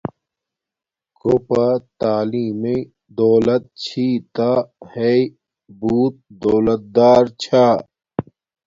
کوپا 1.21 1.65
تعلیم 1.99 2.53
میے 2.61 2.75
دولت 3.19 3.63
چھِی 3.83 4.07
تا 4.35 4.51
ہݵ 4.91 5.19
بوت 5.79 6.15
دولت 6.43 6.81
دار 6.95 7.23
چھا 7.41 7.65